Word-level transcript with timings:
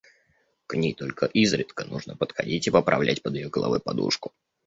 –К 0.67 0.73
ней 0.73 0.95
только 0.95 1.27
изредка 1.27 1.85
нужно 1.85 2.17
подходить 2.17 2.65
и 2.65 2.71
поправлять 2.71 3.21
под 3.21 3.35
ее 3.35 3.49
головой 3.51 3.79
подушку. 3.79 4.33